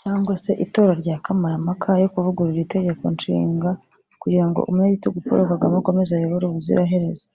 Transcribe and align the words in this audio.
cyangwa 0.00 0.34
se 0.42 0.50
itora 0.64 0.92
rya 1.02 1.16
Kamarampaka 1.24 1.88
yo 2.02 2.08
kuvugurura 2.12 2.60
itegeko 2.66 3.04
nshinga 3.14 3.70
kugira 4.20 4.44
ngo 4.48 4.60
umunyagitugu 4.68 5.18
Paul 5.26 5.40
Kagame 5.50 5.76
akomeze 5.78 6.12
ayobore 6.14 6.44
ubuziraherezo 6.46 7.26